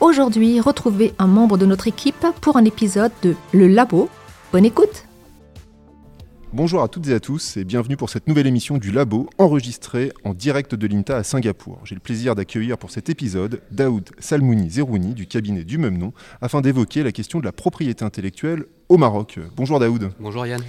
[0.00, 4.08] Aujourd'hui, retrouvez un membre de notre équipe pour un épisode de Le Labo.
[4.52, 5.04] Bonne écoute
[6.52, 10.12] Bonjour à toutes et à tous et bienvenue pour cette nouvelle émission du Labo enregistrée
[10.24, 11.80] en direct de l'INTA à Singapour.
[11.84, 16.12] J'ai le plaisir d'accueillir pour cet épisode Daoud Salmouni Zerouni du cabinet du même nom
[16.40, 19.38] afin d'évoquer la question de la propriété intellectuelle au Maroc.
[19.56, 20.12] Bonjour Daoud.
[20.20, 20.62] Bonjour Yann.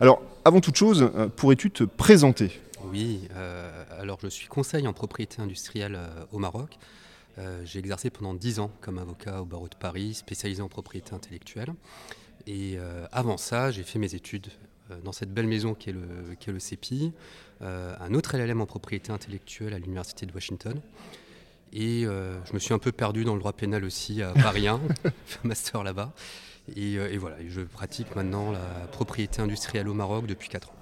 [0.00, 2.60] Alors, avant toute chose, euh, pourrais-tu te présenter?
[2.90, 6.78] Oui, euh, alors je suis conseil en propriété industrielle euh, au Maroc.
[7.38, 11.14] Euh, j'ai exercé pendant 10 ans comme avocat au barreau de Paris, spécialisé en propriété
[11.14, 11.72] intellectuelle.
[12.46, 14.48] Et euh, avant ça, j'ai fait mes études
[14.90, 17.12] euh, dans cette belle maison qui est le, qui est le CEPI,
[17.60, 20.80] un autre LLM en propriété intellectuelle à l'Université de Washington.
[21.72, 24.80] Et je me suis un peu perdu dans le droit pénal aussi à Paris 1,
[25.26, 26.12] fait un master là-bas.
[26.76, 28.60] Et, et voilà, je pratique maintenant la
[28.92, 30.74] propriété industrielle au Maroc depuis 4 ans.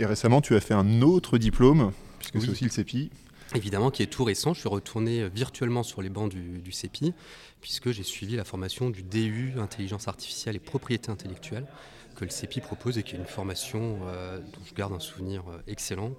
[0.00, 2.40] Et récemment, tu as fait un autre diplôme, puisque Oui.
[2.46, 3.10] c'est aussi le CEPI.
[3.54, 4.54] Évidemment, qui est tout récent.
[4.54, 7.14] Je suis retourné virtuellement sur les bancs du, du CEPI,
[7.60, 11.66] puisque j'ai suivi la formation du DU Intelligence Artificielle et Propriété Intellectuelle
[12.14, 15.42] que le CEPI propose et qui est une formation euh, dont je garde un souvenir
[15.48, 16.12] euh, excellent.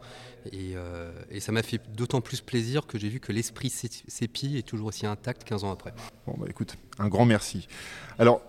[0.51, 4.57] Et, euh, et ça m'a fait d'autant plus plaisir que j'ai vu que l'esprit CEPI
[4.57, 5.93] est toujours aussi intact 15 ans après.
[6.27, 7.67] Bon, bah écoute, un grand merci.
[8.19, 8.41] Alors,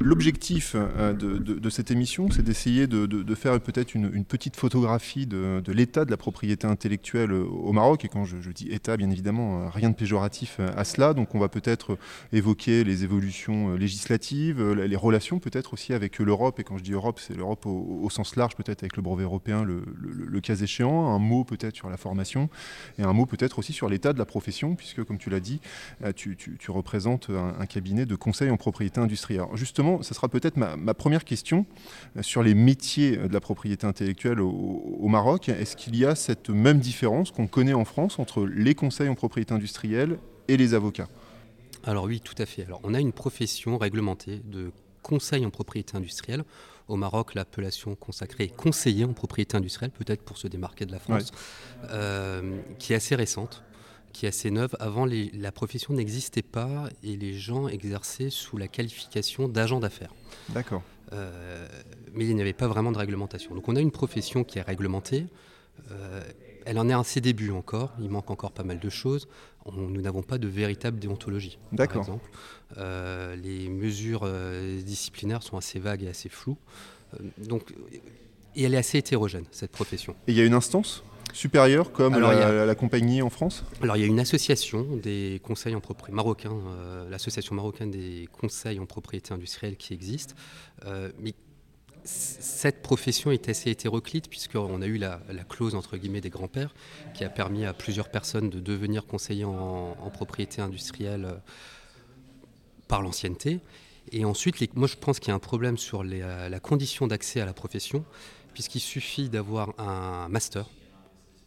[0.00, 6.04] l'objectif euh, de, cette émission, c'est d'essayer de, faire peut-être une, petite photographie de, l'état
[6.04, 8.04] de la propriété intellectuelle au Maroc.
[8.04, 11.14] Et quand je, dis état, bien évidemment, euh, rien de péjoratif euh, à cela.
[11.14, 11.98] Donc, on va peut-être
[12.32, 16.60] évoquer les évolutions législatives, les relations peut-être aussi avec l'Europe.
[16.60, 19.64] Et quand je dis Europe, c'est l'Europe au, sens large, peut-être avec le brevet européen,
[19.64, 21.14] le, cas échéant.
[21.14, 22.48] Un mot peut-être sur la formation
[22.98, 25.60] et un mot peut-être aussi sur l'état de la profession, puisque, comme tu l'as dit,
[26.14, 26.36] tu,
[26.68, 29.31] représentes un cabinet de conseil en propriété industrielle.
[29.36, 31.66] Alors justement, ce sera peut-être ma, ma première question
[32.16, 34.50] euh, sur les métiers euh, de la propriété intellectuelle au,
[35.00, 35.48] au Maroc.
[35.48, 39.14] Est-ce qu'il y a cette même différence qu'on connaît en France entre les conseils en
[39.14, 41.08] propriété industrielle et les avocats?
[41.84, 42.64] Alors oui, tout à fait.
[42.64, 44.72] Alors on a une profession réglementée de
[45.02, 46.44] conseil en propriété industrielle.
[46.88, 50.98] Au Maroc, l'appellation consacrée est conseiller en propriété industrielle, peut-être pour se démarquer de la
[50.98, 51.30] France,
[51.90, 53.62] euh, qui est assez récente,
[54.12, 54.74] qui est assez neuve.
[54.80, 60.14] Avant, les- la profession n'existait pas et les gens exerçaient sous la qualification d'agent d'affaires.
[60.50, 60.82] D'accord.
[61.12, 61.68] Euh,
[62.14, 63.54] mais il n'y avait pas vraiment de réglementation.
[63.54, 65.26] Donc on a une profession qui est réglementée.
[65.90, 66.22] Euh,
[66.64, 67.92] elle en est à ses débuts encore.
[68.00, 69.28] Il manque encore pas mal de choses.
[69.64, 71.58] On- nous n'avons pas de véritable déontologie.
[71.76, 72.30] Par exemple,
[72.78, 74.26] Euh, les mesures
[74.82, 76.56] disciplinaires sont assez vagues et assez floues.
[77.36, 77.74] Donc,
[78.56, 80.14] et elle est assez hétérogène cette profession.
[80.26, 81.02] Et il y a une instance?
[81.32, 84.04] Supérieure comme Alors, la, il y a- la- la compagnie en France Alors il y
[84.04, 89.32] a une association des conseils en propriété marocains, euh, l'association marocaine des conseils en propriété
[89.32, 90.34] industrielle qui existe,
[90.84, 91.34] Euh, mais
[92.04, 96.74] cette profession est assez hétéroclite puisqu'on a eu la, la clause entre guillemets des grands-pères
[97.14, 101.34] qui a permis à plusieurs personnes de devenir conseillers en, en propriété industrielle euh,
[102.88, 103.60] par l'ancienneté.
[104.10, 107.06] Et ensuite, les- moi je pense qu'il y a un problème sur les, la condition
[107.06, 108.04] d'accès à la profession
[108.52, 110.68] puisqu'il suffit d'avoir un master,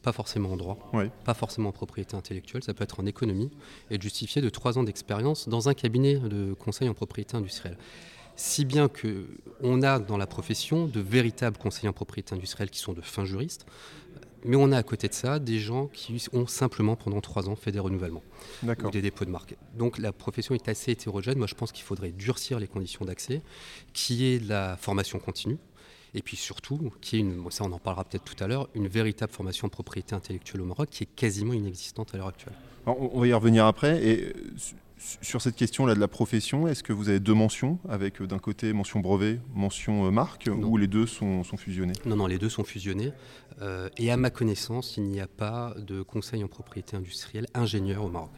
[0.05, 0.77] pas forcément en droit,
[1.23, 3.49] pas forcément en propriété intellectuelle, ça peut être en économie,
[3.89, 7.77] et de justifier de trois ans d'expérience dans un cabinet de conseil en propriété industrielle.
[8.35, 9.25] Si bien que
[9.61, 13.25] on a dans la profession de véritables conseillers en propriété industrielle qui sont de fins
[13.25, 13.65] juristes,
[14.43, 17.55] mais on a à côté de ça des gens qui ont simplement pendant trois ans
[17.55, 18.21] fait des renouvellements
[18.63, 19.55] ou des dépôts de marque.
[19.75, 21.39] Donc la profession est assez hétérogène.
[21.39, 23.41] Moi, je pense qu'il faudrait durcir les conditions d'accès,
[23.93, 25.57] qui est la formation continue,
[26.15, 28.87] et puis surtout, qui est une, ça on en parlera peut-être tout à l'heure, une
[28.87, 32.55] véritable formation en propriété intellectuelle au Maroc qui est quasiment inexistante à l'heure actuelle.
[32.87, 34.03] Alors, on va y revenir après.
[34.03, 34.75] Et su-
[35.21, 38.39] sur cette question-là de la profession, est-ce que vous avez deux mentions, avec euh, d'un
[38.39, 40.67] côté mention brevet, mention euh, marque, Non.
[40.67, 43.11] ou les deux sont, sont fusionnés Non, non, les deux sont fusionnés.
[43.61, 48.03] Euh, et à ma connaissance, il n'y a pas de conseil en propriété industrielle ingénieur
[48.05, 48.31] au Maroc.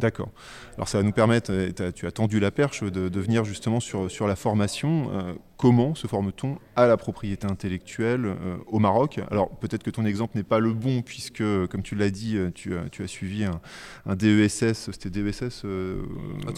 [0.00, 0.30] D'accord.
[0.76, 3.44] Alors ça va nous permettre, et t'as- tu as tendu la perche, de, de venir
[3.44, 5.10] justement sur, sur la formation.
[5.12, 9.20] Euh, comment se forme-t-on à la propriété intellectuelle euh, au Maroc?
[9.30, 12.50] Alors peut-être que ton exemple n'est pas le bon, puisque, comme tu l'as dit, euh,
[12.52, 13.60] tu as, tu as suivi un,
[14.06, 16.02] un DESS, c'était DESS euh,
[16.48, 16.50] Oh,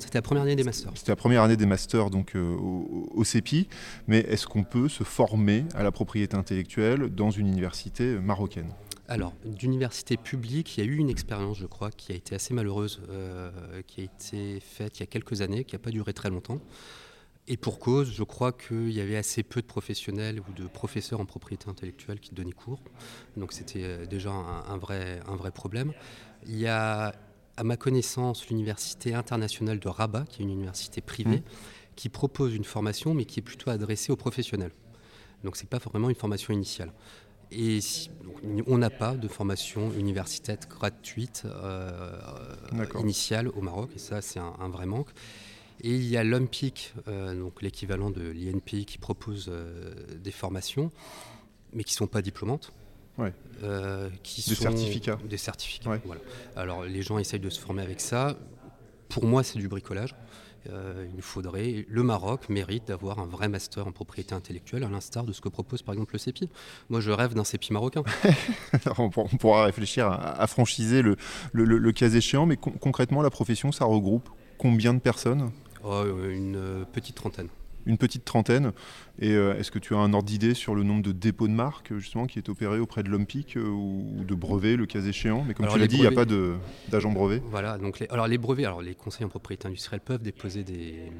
[0.00, 0.92] C'était la première année des masters.
[0.94, 3.68] C'était la première année des masters donc, euh, au, au CEPI,
[4.08, 8.68] mais est-ce qu'on peut se former à la propriété intellectuelle dans une université marocaine?
[9.10, 12.54] Alors, d'université publique, il y a eu une expérience, je crois, qui a été assez
[12.54, 16.12] malheureuse, euh, qui a été faite il y a quelques années, qui n'a pas duré
[16.12, 16.60] très longtemps.
[17.48, 21.18] Et pour cause, je crois qu'il y avait assez peu de professionnels ou de professeurs
[21.18, 22.80] en propriété intellectuelle qui donnaient cours.
[23.36, 25.92] Donc c'était euh, déjà un, vrai, un vrai problème.
[26.46, 27.12] Il y a,
[27.56, 31.44] à ma connaissance, l'Université internationale de Rabat, qui est une université privée, mmh.
[31.96, 34.72] qui propose une formation, mais qui est plutôt adressée aux professionnels.
[35.42, 36.92] Donc ce n'est pas vraiment une formation initiale.
[37.52, 37.80] Et
[38.66, 42.12] on n'a pas de formation universitaire gratuite euh,
[43.00, 45.10] initiale au Maroc, et ça c'est un, vrai manque.
[45.82, 50.90] Et il y a l'UMPIC, euh, donc l'équivalent de l'INPI, qui propose euh, des formations,
[51.72, 52.72] mais qui ne sont pas diplômantes.
[54.22, 55.18] qui des certificats.
[55.28, 56.00] Des certificats.
[56.04, 56.20] Voilà.
[56.56, 58.38] Alors les gens essayent de se former avec ça.
[59.08, 60.14] Pour moi, c'est du bricolage.
[60.68, 65.24] Euh, il faudrait, le Maroc mérite d'avoir un vrai master en propriété intellectuelle, à l'instar
[65.24, 66.50] de ce que propose par exemple le CEPI.
[66.90, 68.02] Moi, je rêve d'un CEPI marocain.
[68.98, 71.16] on, pourra réfléchir à, franchiser le,
[71.52, 74.28] le, cas échéant, mais concrètement, la profession, ça regroupe
[74.58, 75.50] combien de personnes?
[75.82, 77.48] Oh, Une petite trentaine
[77.86, 78.72] une petite trentaine.
[79.18, 81.52] Et euh, est-ce que tu as un ordre d'idée sur le nombre de dépôts de
[81.52, 85.44] marques justement qui est opéré auprès de l'OMPIC euh, ou de brevets, le cas échéant?
[85.46, 86.24] Mais comme tu l'as dit, il n'y a pas
[86.88, 87.42] d'agent brevet.
[87.50, 91.12] Voilà, donc les, alors les brevets, alors les conseils en propriété industrielle peuvent déposer des,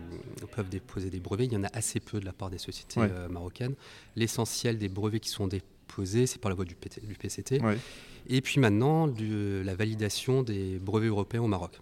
[0.55, 1.47] peuvent déposer des brevets.
[1.47, 3.75] Il y en a assez peu de la part des sociétés euh, marocaines.
[4.17, 7.61] L'essentiel des brevets qui sont déposés, c'est par la voie du, du PCT.
[8.29, 11.81] Et puis maintenant, la validation des brevets européens au Maroc.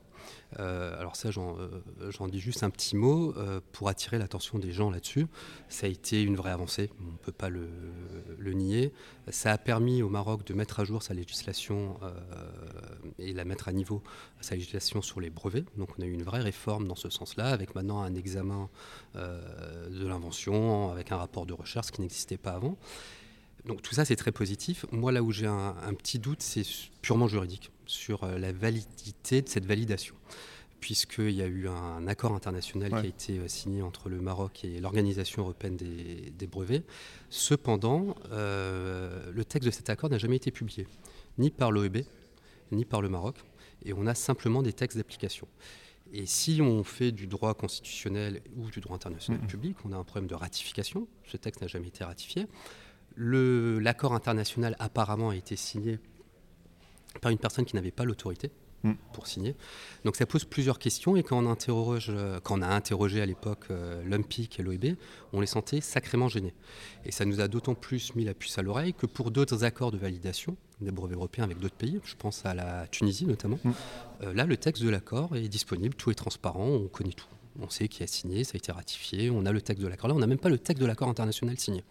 [0.58, 1.80] Euh, alors ça, euh,
[2.10, 5.26] j'en dis juste un petit mot euh, pour attirer l'attention des gens là-dessus.
[5.68, 7.68] Ça a été une vraie avancée, on ne peut pas le,
[8.52, 8.92] nier.
[9.30, 12.00] Ça a permis au Maroc de mettre à jour sa législation
[13.18, 14.02] et la mettre à niveau,
[14.40, 15.66] sa législation sur les brevets.
[15.76, 18.70] Donc on a eu une vraie réforme dans ce sens-là, avec maintenant un examen
[19.14, 22.78] de l'invention, avec un rapport de recherche, qui n'existait pas avant.
[23.68, 24.86] Donc tout ça, c'est très positif.
[24.92, 26.64] Moi, là où j'ai un, petit doute, c'est
[27.02, 30.14] purement juridique sur euh, la validité de cette validation
[30.80, 34.64] puisqu'il y a eu un accord international qui a été euh, signé entre le Maroc
[34.64, 36.84] et l'Organisation européenne des, brevets.
[37.30, 40.86] Cependant, euh, le texte de cet accord n'a jamais été publié,
[41.36, 42.04] ni par l'OEB,
[42.70, 43.38] ni par le Maroc,
[43.84, 45.48] et on a simplement des textes d'application.
[46.12, 50.04] Et si on fait du droit constitutionnel ou du droit international public, on a un
[50.04, 51.08] problème de ratification.
[51.26, 52.46] Ce texte n'a jamais été ratifié.
[53.20, 55.98] L'accord international apparemment a été signé
[57.20, 58.52] par une personne qui n'avait pas l'autorité
[58.84, 58.92] mm.
[59.12, 59.56] pour signer.
[60.04, 62.12] Donc ça pose plusieurs questions et quand on, interroge,
[62.44, 64.96] quand on a interrogé à l'époque euh, l'UMPIC et l'OEB,
[65.32, 66.54] on les sentait sacrément gênés.
[67.04, 69.90] Et ça nous a d'autant plus mis la puce à l'oreille que pour d'autres accords
[69.90, 73.70] de validation des brevets européens avec d'autres pays, je pense à la Tunisie notamment, mm.
[74.22, 77.26] euh, là le texte de l'accord est disponible, tout est transparent, on connaît tout.
[77.60, 80.08] On sait qui a signé, ça a été ratifié, on a le texte de l'accord.
[80.08, 81.82] Là, on n'a même pas le texte de l'accord international signé.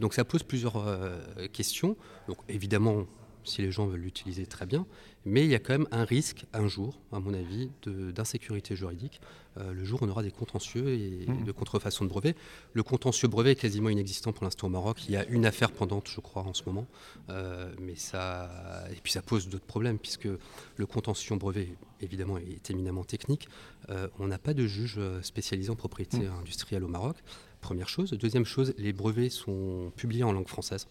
[0.00, 1.18] Donc ça pose plusieurs euh,
[1.52, 1.96] questions.
[2.28, 3.06] Donc évidemment,
[3.46, 4.86] si les gens veulent l'utiliser très bien,
[5.24, 9.20] mais il y a quand même un risque un jour, à mon avis, d'insécurité juridique,
[9.58, 11.44] euh, le jour où on aura des contentieux et mmh.
[11.44, 12.34] de contrefaçon de brevet.
[12.74, 15.04] Le contentieux brevet est quasiment inexistant pour l'instant au Maroc.
[15.08, 16.86] Il y a une affaire pendante, je crois, en ce moment,
[17.30, 18.50] euh, mais ça
[18.90, 20.28] et puis ça pose d'autres problèmes puisque
[20.76, 21.70] le contentieux brevet,
[22.00, 23.48] évidemment, est éminemment technique.
[23.88, 26.40] Euh, on n'a pas de juge spécialisé en propriété mmh.
[26.40, 27.16] industrielle au Maroc.
[27.60, 28.10] Première chose.
[28.10, 30.86] Deuxième chose, les brevets sont publiés en langue française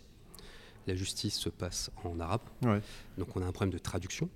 [0.88, 2.42] la justice se passe en arabe.
[3.18, 4.30] Donc on a un problème de traduction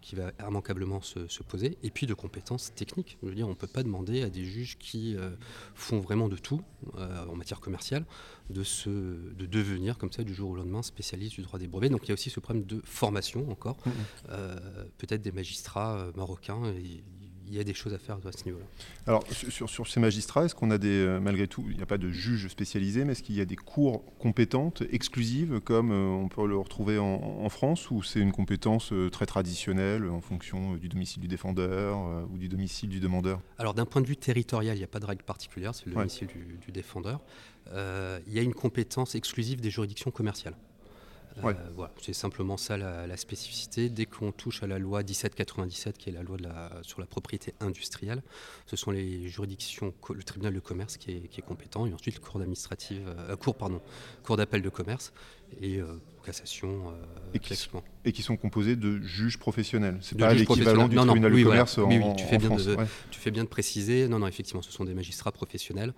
[0.00, 3.18] qui va immanquablement se, poser, et puis de compétences techniques.
[3.22, 5.30] Je veux dire, on ne peut pas demander à des juges qui euh,
[5.74, 6.62] font vraiment de tout
[6.96, 8.04] euh, en matière commerciale
[8.50, 11.90] de, se, de devenir comme ça du jour au lendemain spécialiste du droit des brevets.
[11.90, 13.76] Donc il y a aussi ce problème de formation encore.
[13.84, 13.90] Mmh.
[14.30, 17.02] Euh, peut-être des magistrats marocains, et
[17.52, 18.64] il y a des choses à faire à ce niveau-là.
[19.06, 21.86] Alors, sur, sur, ces magistrats, est-ce qu'on a des, euh, malgré tout, il n'y a
[21.86, 26.08] pas de juges spécialisés, mais est-ce qu'il y a des cours compétentes, exclusives, comme euh,
[26.08, 30.76] on peut le retrouver en, France, ou c'est une compétence euh, très traditionnelle en fonction
[30.76, 31.98] du domicile du défendeur
[32.32, 33.40] ou du domicile du demandeur?
[33.58, 35.92] Alors, d'un point de vue territorial, il n'y a pas de règle particulière, c'est le
[35.92, 37.20] domicile du, du, défendeur.
[37.66, 40.54] il y a une compétence exclusive des juridictions commerciales.
[41.38, 43.88] Euh, voilà, c'est simplement ça la, spécificité.
[43.88, 47.06] Dès qu'on touche à la loi 1797, qui est la loi de la, sur la
[47.06, 48.22] propriété industrielle,
[48.66, 52.38] ce sont les juridictions, le tribunal de commerce qui est, compétent, et ensuite le cour
[52.38, 53.80] d'administrative, euh, cour pardon,
[54.22, 55.12] cour d'appel de commerce
[55.60, 56.94] et euh, cassation.
[57.34, 57.54] et, qui,
[58.04, 59.98] et, qui, sont composés de juges professionnels.
[60.00, 62.64] C'est pas l'équivalent du tribunal de commerce en, oui, tu fais bien France.
[62.64, 62.76] De,
[63.10, 64.08] Tu fais bien de préciser.
[64.08, 65.92] Non, non, effectivement, ce sont des magistrats professionnels.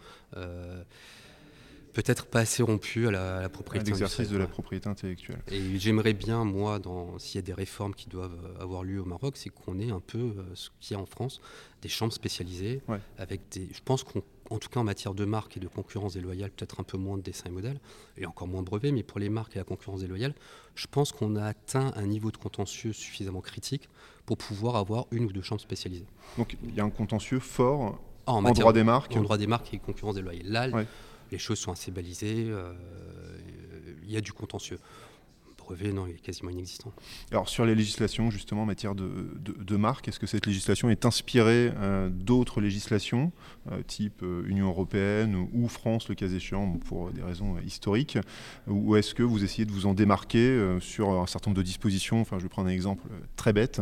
[1.95, 5.41] Peut-être pas assez rompu à la, à la propriété L'exercice de la propriété intellectuelle.
[5.51, 6.79] Et j'aimerais bien, moi,
[7.19, 9.91] s'il y a des réformes qui doivent euh, avoir lieu au Maroc, c'est qu'on ait
[9.91, 11.41] un peu euh, ce qu'il y a en France,
[11.83, 12.99] des chambres spécialisées, Ouais.
[13.17, 13.69] avec des.
[13.73, 16.85] Je pense qu'en tout cas en matière de marque et de concurrence déloyale, peut-être un
[16.85, 17.79] peu moins de dessin et modèle,
[18.19, 20.35] et encore moins de brevets, mais pour les marques et la concurrence déloyale,
[20.75, 23.89] je pense qu'on a atteint un niveau de contentieux suffisamment critique
[24.27, 26.07] pour pouvoir avoir une ou deux chambres spécialisées.
[26.39, 29.15] Donc il y a un contentieux fort Ah, en, matière droit des marques.
[29.17, 30.47] en droit des marques et concurrence déloyale.
[30.47, 30.87] Là, Ouais.
[31.35, 32.73] Les choses sont assez balisées, euh,
[34.05, 34.79] il y a du contentieux.
[35.65, 36.93] Brevet, non, il est quasiment inexistant.
[37.31, 40.91] Alors sur les législations justement en matière de, de, de marque, est-ce que cette législation
[40.91, 43.33] est inspirée euh, d'autres législations,
[43.71, 48.19] euh, type euh, Union européenne ou, France le cas échéant pour des raisons historiques,
[48.67, 52.21] ou est-ce que vous essayez de vous en démarquer sur un certain nombre de dispositions
[52.21, 53.03] Enfin je vais prendre un exemple
[53.35, 53.81] très bête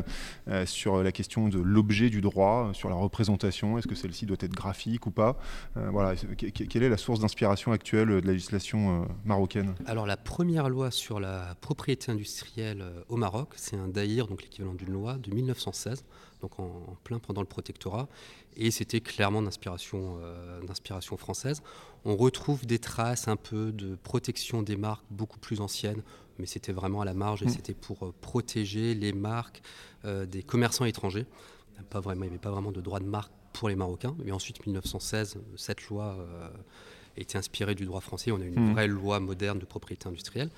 [0.64, 4.54] sur la question de l'objet du droit, sur la représentation, est-ce que celle-ci doit être
[4.54, 5.38] graphique ou pas
[5.74, 9.74] Voilà, quelle est la source d'inspiration actuelle de la législation marocaine?
[9.86, 14.42] Alors la première loi sur la propriété industrielle euh, au Maroc, c'est un DAIR, donc
[14.42, 16.04] l'équivalent d'une loi de 1916,
[16.42, 18.08] donc en, en plein pendant le protectorat,
[18.56, 20.60] et c'était clairement d'inspiration euh,
[21.16, 21.62] française.
[22.04, 26.02] On retrouve des traces un peu de protection des marques beaucoup plus anciennes,
[26.38, 27.54] mais c'était vraiment à la marge et Mm.
[27.56, 29.62] c'était pour euh, protéger les marques
[30.04, 31.24] euh, des commerçants étrangers.
[31.68, 33.70] Il n'y avait pas vraiment- il n'y avait pas vraiment de droit de marque pour
[33.70, 36.48] les Marocains, mais ensuite 1916, cette loi euh,
[37.16, 38.30] était inspirée du droit français.
[38.32, 38.72] On a une Mhm.
[38.72, 40.50] vraie loi moderne de propriété industrielle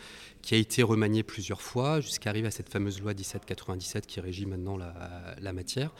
[0.43, 4.47] qui a été remaniée plusieurs fois jusqu'à arriver à cette fameuse loi 1797 qui régit
[4.47, 4.95] maintenant la,
[5.41, 5.91] la matière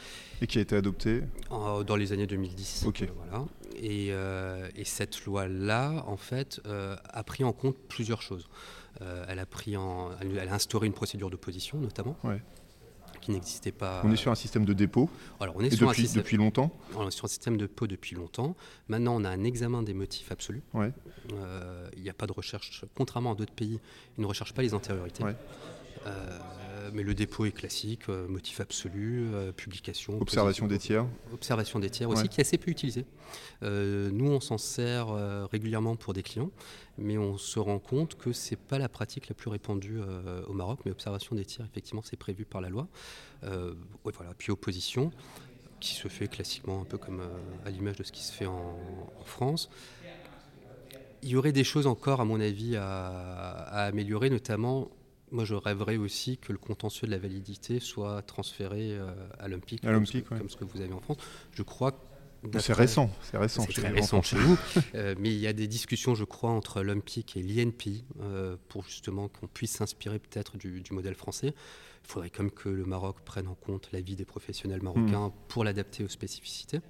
[0.41, 2.83] et qui a été adoptée en- dans les années 2010.
[2.87, 3.01] Ok.
[3.01, 3.45] Euh, voilà.
[3.77, 8.47] et, euh, et cette loi-là, en fait, euh, a pris en compte plusieurs choses.
[9.01, 12.41] Euh, elle, a pris en, elle, elle a instauré une procédure d'opposition, notamment, Ouais.
[13.25, 14.01] Qui n'existait pas.
[14.05, 16.21] On est sur un système de dépôt Alors, on est et sur un depuis, système-
[16.21, 18.55] depuis longtemps on est sur un système de pot depuis longtemps.
[18.87, 20.61] Maintenant, on a un examen des motifs absolus.
[20.75, 20.91] Ouais.
[21.33, 23.79] Euh, Il n'y a pas de recherche, contrairement à d'autres pays,
[24.17, 25.23] ils ne recherchent pas les antériorités.
[25.23, 25.35] Ouais.
[26.05, 26.39] Euh,
[26.93, 30.19] mais le dépôt est classique, euh, motif absolu, euh, publication.
[30.21, 31.05] Observation des tiers.
[31.33, 32.27] Observation des tiers aussi, Ouais.
[32.27, 33.05] qui est assez peu utilisé.
[33.61, 35.07] Nous, on s'en sert
[35.49, 36.51] régulièrement pour des clients,
[36.97, 39.99] mais on se rend compte que c'est pas la pratique la plus répandue
[40.47, 40.79] au Maroc.
[40.85, 42.87] Mais observation des tiers, effectivement, c'est prévu par la loi.
[43.41, 44.33] Voilà.
[44.37, 45.11] Puis opposition,
[45.79, 47.21] qui se fait classiquement un peu comme
[47.65, 48.77] à l'image de ce qui se fait en,
[49.19, 49.69] en France.
[51.23, 54.89] Il y aurait des choses encore, à mon avis, à, à améliorer, notamment.
[55.31, 59.49] Moi, je rêverais aussi que le contentieux de la validité soit transféré euh, à À
[59.93, 60.39] comme, ce que- ouais.
[60.39, 61.17] comme ce que vous avez en France.
[61.51, 61.99] Je crois
[62.59, 63.65] C'est récent, c'est récent.
[63.73, 64.55] c'est récent chez vous,
[64.93, 68.83] Euh, mais il y a des discussions, je crois, entre l'OMPIC et l'INPI euh, pour
[68.85, 71.53] justement qu'on puisse s'inspirer peut-être du, du modèle français.
[72.03, 75.63] Il faudrait quand même que le Maroc prenne en compte l'avis des professionnels marocains pour
[75.63, 76.81] l'adapter aux spécificités.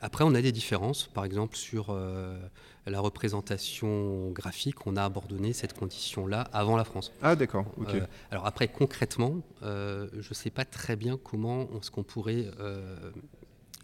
[0.00, 1.06] Après, on a des différences.
[1.06, 2.38] Par exemple, sur euh,
[2.86, 7.12] la représentation graphique, on a abandonné cette condition-là avant la France.
[7.22, 7.66] Ah d'accord.
[7.88, 12.02] Euh, alors après, concrètement, euh, je ne sais pas très bien comment on- ce qu'on
[12.02, 12.46] pourrait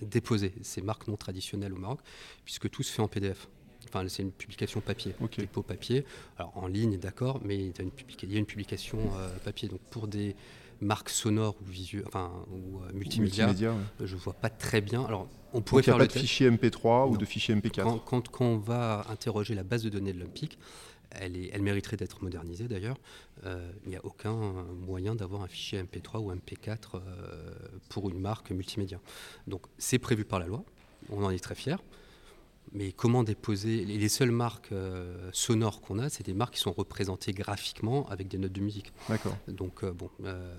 [0.01, 2.01] déposer ces marques non traditionnelles au Maroc,
[2.45, 3.49] puisque tout se fait en PDF.
[3.89, 5.39] Enfin, c'est une publication papier, Ok.
[5.39, 6.05] dépôt papier.
[6.39, 8.99] Alors en ligne, d'accord, mais il y a une, publication
[9.45, 9.69] papier.
[9.69, 10.35] Donc pour des
[10.83, 14.07] marques sonores ou enfin ou euh, multimédia, Multimédia, ouais.
[14.07, 15.03] je vois pas très bien.
[15.05, 17.55] Alors on Donc pourrait il n'y a faire pas de fichier MP3 ou de fichier
[17.55, 20.59] MP4 Quand, quand- quand on va interroger la base de données de l'Olympique,
[21.11, 22.97] elle, est- elle mériterait d'être modernisée d'ailleurs.
[23.45, 24.35] Euh, il n'y a aucun
[24.87, 27.55] moyen d'avoir un fichier MP3 ou MP4 euh,
[27.89, 28.99] pour une marque multimédia.
[29.47, 30.65] Donc c'est prévu par la loi,
[31.11, 31.77] on en est très fiers.
[32.75, 36.61] Mais comment déposer Les les seules marques euh, sonores qu'on a, c'est des marques qui
[36.61, 38.93] sont représentées graphiquement avec des notes de musique.
[39.11, 39.37] D'accord.
[39.47, 40.55] Donc euh, bon, euh,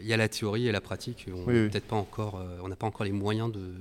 [0.00, 1.26] il y a la théorie et la pratique.
[1.28, 1.68] On Oui, n'a oui.
[1.68, 3.72] peut-être pas encore, on n'a pas encore les moyens de,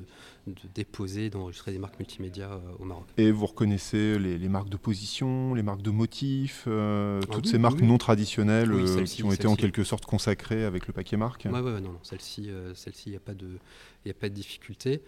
[0.48, 3.06] de déposer, d'enregistrer des marques multimédia au Maroc.
[3.18, 7.50] Et vous reconnaissez les, les marques de position, les marques de motifs, Ah toutes oui,
[7.52, 7.88] ces oui, marques oui.
[7.88, 11.52] non traditionnelles Oui, qui ont été en quelque sorte consacrées avec le paquet marque Ouais,
[11.52, 13.48] ouais, ouais, non, non, celle-ci, celle-ci, il n'y a pas de,
[14.06, 15.04] il a pas de difficulté.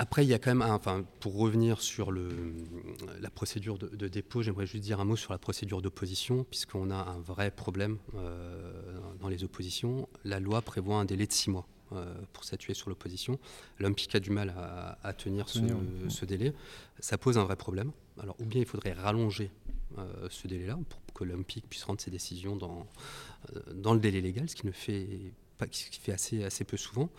[0.00, 2.28] Après, il y a quand même, un- enfin, pour revenir sur le,
[3.20, 6.90] la procédure de, de dépôt, j'aimerais juste dire un mot sur la procédure d'opposition, puisqu'on
[6.92, 10.08] a un vrai problème euh, dans les oppositions.
[10.24, 13.40] La loi prévoit un délai de six mois euh, pour statuer sur l'opposition.
[13.80, 15.58] L'OMPIC a du mal à, à tenir, ce,
[16.24, 16.52] délai.
[17.00, 17.90] Ça pose un vrai problème.
[18.20, 19.50] Alors, ou bien il faudrait rallonger
[19.98, 22.86] euh, ce délai-là pour que l'OMPIC puisse rendre ses décisions dans,
[23.74, 26.76] dans le délai légal, ce qui ne fait pas, ce qui fait assez, assez peu
[26.76, 27.10] souvent.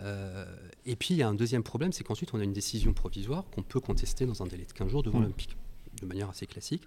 [0.00, 0.44] Euh,
[0.84, 3.44] et puis il y a un deuxième problème, c'est qu'ensuite on a une décision provisoire
[3.50, 5.24] qu'on peut contester dans un délai de 15 jours devant Mm.
[5.24, 5.56] l'OMPIC,
[6.02, 6.82] de manière assez classique.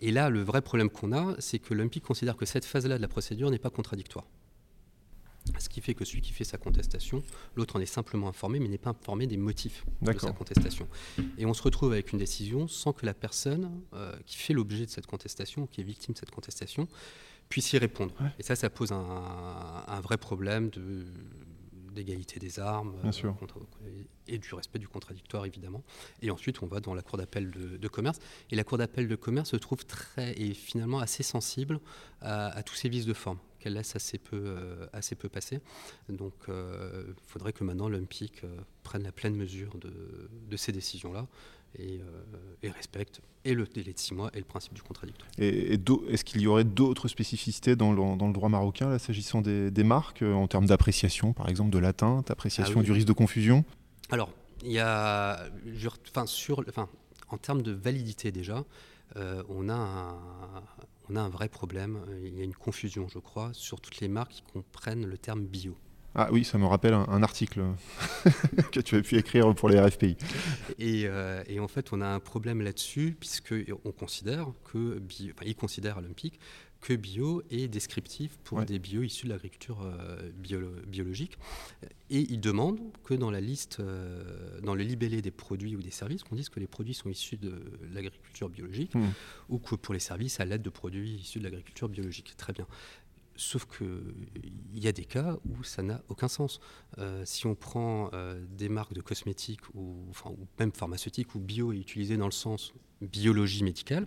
[0.00, 3.02] Et là, le vrai problème qu'on a, c'est que l'OMPIC considère que cette phase-là de
[3.02, 4.26] la procédure n'est pas contradictoire.
[5.58, 7.22] Ce qui fait que celui qui fait sa contestation,
[7.54, 10.88] l'autre en est simplement informé, mais n'est pas informé des motifs de sa contestation.
[11.36, 14.86] Et on se retrouve avec une décision sans que la personne euh, qui fait l'objet
[14.86, 16.88] de cette contestation, qui est victime de cette contestation,
[17.48, 18.12] puisse y répondre.
[18.20, 18.28] Ouais.
[18.38, 21.04] Et ça, ça pose un, un vrai problème de
[21.94, 23.36] d'égalité des armes Bien euh, sûr.
[24.26, 25.84] et du respect du contradictoire évidemment
[26.22, 28.18] et ensuite on va dans la cour d'appel de, de commerce
[28.50, 31.78] et la cour d'appel de commerce se trouve très et finalement assez sensible
[32.20, 35.60] à, à tous ces vices de forme qu'elle laisse assez peu, euh, assez peu passer.
[36.08, 41.28] Donc il faudrait que maintenant l'Olympique euh, prenne la pleine mesure de, de ces décisions-là
[41.78, 45.28] et, euh, et respecte et le délai de six mois et le principe du contradictoire.
[45.38, 48.88] Et, et d'au- est-ce qu'il y aurait d'autres spécificités dans le, dans le droit marocain,
[48.88, 52.78] là, s'agissant des, des marques, euh, en termes d'appréciation, par exemple, de l'atteinte, appréciation Ah
[52.80, 52.84] oui.
[52.84, 53.64] du risque de confusion?
[54.10, 54.30] Alors,
[54.64, 55.46] il y a,
[56.08, 56.88] enfin, sur, enfin,
[57.28, 58.64] en termes de validité déjà,
[59.16, 60.16] euh, on, a un,
[61.10, 62.00] on a un vrai problème.
[62.22, 65.44] Il y a une confusion, je crois, sur toutes les marques qui comprennent le terme
[65.44, 65.76] bio.
[66.14, 67.62] Ah oui, ça me rappelle un, un article
[68.72, 70.16] que tu as pu écrire pour les RFPI.
[70.78, 73.54] Et, euh, et en fait, on a un problème là-dessus, puisque
[73.84, 76.38] on considère que, bio, enfin, ils considèrent à l'Olympique
[76.80, 78.66] que bio est descriptif pour Ouais.
[78.66, 81.38] des bio issus de l'agriculture euh, biolo- biologique.
[82.10, 85.90] Et ils demandent que dans la liste, euh, dans le libellé des produits ou des
[85.90, 87.54] services, qu'on dise que les produits sont issus de
[87.92, 89.08] l'agriculture biologique Hmm.
[89.48, 92.34] ou que pour les services, à l'aide de produits issus de l'agriculture biologique.
[92.36, 92.66] Très bien.
[93.36, 94.14] Sauf qu'il
[94.74, 96.60] y a des cas où ça n'a aucun sens.
[96.98, 101.40] Euh, si on prend euh, des marques de cosmétiques ou, enfin, ou même pharmaceutiques où
[101.40, 104.06] bio est utilisé dans le sens biologie médicale,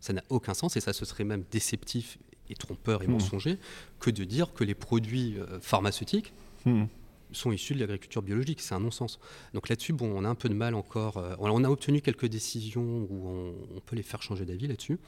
[0.00, 3.12] ça n'a aucun sens et ça ce serait même déceptif et trompeur et Hmm.
[3.12, 3.58] mensonger
[4.00, 6.32] que de dire que les produits euh, pharmaceutiques
[6.64, 6.84] Hmm.
[7.32, 8.60] sont issus de l'agriculture biologique.
[8.62, 9.18] C'est un non-sens.
[9.52, 11.16] Donc là-dessus, bon, on a un peu de mal encore.
[11.40, 14.98] on on a obtenu quelques décisions où on, on peut les faire changer d'avis là-dessus.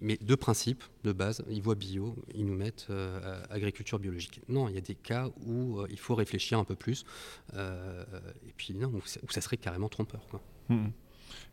[0.00, 4.40] Mais de principe, de base, ils voient bio, ils nous mettent euh, agriculture biologique.
[4.48, 7.04] Non, il y a des cas où euh, il faut réfléchir un peu plus.
[7.54, 8.04] euh,
[8.48, 10.26] et puis non, où, ça- où ça serait carrément trompeur.
[10.28, 10.40] quoi.
[10.68, 10.88] Hmm.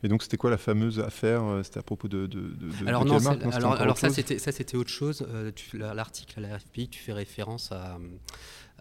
[0.04, 3.04] Et donc, c'était quoi la fameuse affaire C'était à propos de, de, de- de- Alors
[3.06, 4.16] de non, ça- c'était alors, encore alors autre ça chose
[4.52, 4.90] c'était autre
[5.94, 7.98] L'article à la RFPI, tu fais référence à,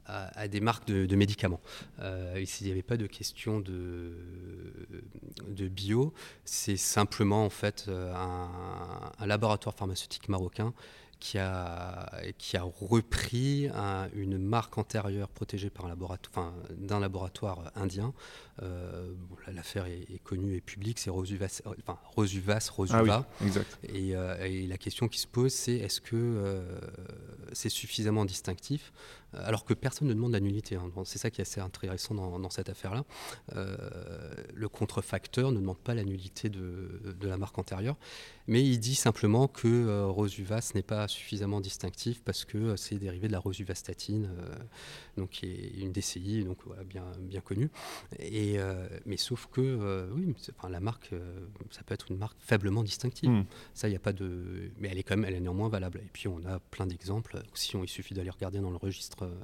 [0.08, 1.60] à, à des marques de, de médicaments.
[2.00, 4.12] Euh, ici, il n'y avait pas de question de,
[5.48, 6.12] de bio.
[6.44, 10.72] C'est simplement en fait euh, un, un laboratoire pharmaceutique marocain
[11.20, 17.00] qui a, qui a repris un- une marque antérieure protégée par un laboratoire, enfin, d'un
[17.00, 18.14] laboratoire indien.
[18.62, 23.26] Euh, bon, L'affaire est, est connue et publique, c'est Rosuvas, enfin, Rosuvas, Rosuva.
[23.26, 23.78] Ah oui, exact.
[23.82, 26.16] Et, euh, et la question qui se pose, c'est est-ce que
[27.52, 28.92] c'est suffisamment distinctif
[29.32, 30.76] alors que personne ne demande la nullité.
[30.76, 30.90] hein.
[30.94, 33.04] Bon, C'est ça qui est assez intéressant dans, dans cette affaire-là.
[33.56, 33.76] Euh,
[34.54, 37.96] le contrefacteur ne demande pas la nullité de, de la marque antérieure,
[38.46, 42.96] mais il dit simplement que euh, Rosuvas n'est pas suffisamment distinctif parce que euh, c'est
[42.96, 44.30] dérivé de la rosuvastatine,
[45.16, 47.70] donc qui est une DCI, donc voilà, bien, bien connue.
[48.18, 48.56] Et,
[49.06, 51.10] mais sauf que oui, enfin, la marque,
[51.70, 53.30] ça peut être une marque faiblement distinctive.
[53.30, 53.44] Hmm.
[53.74, 54.70] Ça, il n'y a pas de.
[54.78, 56.00] Mais elle est quand même, elle est néanmoins valable.
[56.04, 57.42] Et puis, on a plein d'exemples.
[57.54, 59.34] Si on, il suffit d'aller regarder dans le registre euh,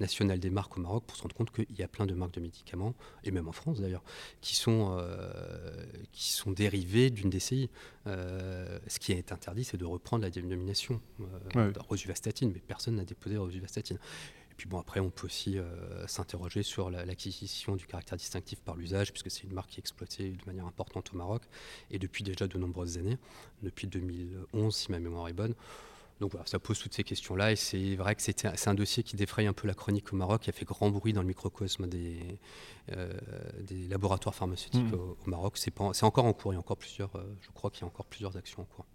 [0.00, 2.34] national des marques au Maroc pour se rendre compte qu'il y a plein de marques
[2.34, 4.02] de médicaments, et même en France d'ailleurs,
[4.40, 7.70] qui sont, euh, qui sont dérivées d'une DCI.
[8.06, 11.00] Euh, ce qui est interdit, c'est de reprendre la dénomination
[11.54, 11.72] Ouais.
[11.88, 13.98] rosuvastatine, mais personne n'a déposé rosuvastatine.
[14.50, 18.60] Et puis bon, après, on peut aussi euh, s'interroger sur la- l'acquisition du caractère distinctif
[18.60, 21.42] par l'usage, puisque c'est une marque qui est exploitée de manière importante au Maroc,
[21.92, 23.18] et depuis déjà de nombreuses années,
[23.62, 25.54] depuis 2011, si ma mémoire est bonne.
[26.20, 29.14] Donc voilà, ça pose toutes ces questions-là, et c'est vrai que c'est un dossier qui
[29.14, 31.86] défraye un peu la chronique au Maroc, qui a fait grand bruit dans le microcosme
[31.86, 32.18] des,
[32.92, 33.12] euh,
[33.62, 34.94] des laboratoires pharmaceutiques Mhm.
[34.94, 35.56] au, au Maroc.
[35.58, 37.86] C'est encore en cours, il y a encore plusieurs, euh, je crois qu'il y a
[37.86, 38.86] encore plusieurs actions en cours.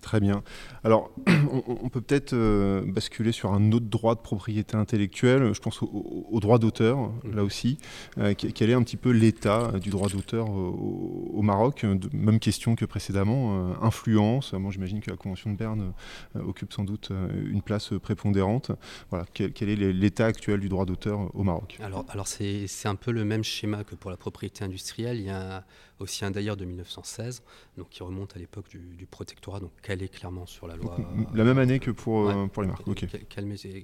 [0.00, 0.42] Très bien.
[0.84, 5.52] Alors, on, peut peut-être euh, basculer sur un autre droit de propriété intellectuelle.
[5.52, 7.78] Je pense au, droit d'auteur, là aussi.
[8.16, 11.84] Euh, que- quel est un petit peu l'état euh, du droit d'auteur au, au Maroc
[12.12, 13.74] Même question que précédemment.
[13.82, 14.52] influence.
[14.52, 15.92] Moi, j'imagine que la Convention de Berne
[16.34, 17.10] occupe sans doute
[17.50, 18.70] une place prépondérante.
[19.10, 19.26] Voilà.
[19.34, 21.76] Quel, quel est l'é- l'état actuel du droit d'auteur au Maroc?
[21.82, 25.18] Alors, alors c'est c'est un peu le même schéma que pour la propriété industrielle.
[25.18, 25.64] Il y a
[25.98, 27.42] aussi un d'ailleurs de 1916,
[27.76, 30.96] donc qui remonte à l'époque du, du protectorat, donc calé clairement sur la loi.
[31.34, 32.48] La même année que pour, euh, Ouais.
[32.48, 32.86] pour les marques.
[32.86, 33.06] Ok.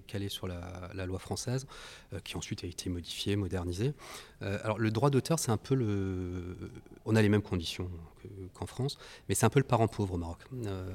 [0.06, 1.66] Calé sur la, la loi française,
[2.12, 3.92] euh, qui ensuite a été modifiée, modernisée.
[4.42, 6.56] Euh, alors le droit d'auteur, c'est un peu le...
[7.04, 7.88] On a les mêmes conditions
[8.22, 8.98] que- qu'en France,
[9.28, 10.38] mais c'est un peu le parent pauvre au Maroc.